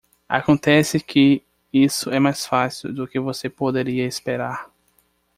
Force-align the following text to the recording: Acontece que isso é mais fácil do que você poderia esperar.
Acontece 0.27 0.99
que 0.99 1.43
isso 1.71 2.09
é 2.09 2.19
mais 2.19 2.43
fácil 2.43 2.91
do 2.91 3.07
que 3.07 3.19
você 3.19 3.47
poderia 3.51 4.07
esperar. 4.07 4.67